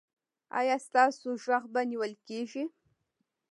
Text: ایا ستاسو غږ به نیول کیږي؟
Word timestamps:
ایا 0.59 0.75
ستاسو 0.87 1.29
غږ 1.45 1.63
به 1.73 1.81
نیول 1.89 2.13
کیږي؟ 2.27 2.63